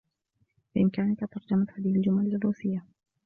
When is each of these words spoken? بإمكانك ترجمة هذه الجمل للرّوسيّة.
بإمكانك 0.75 1.19
ترجمة 1.19 1.67
هذه 1.77 1.95
الجمل 1.95 2.29
للرّوسيّة. 2.29 2.85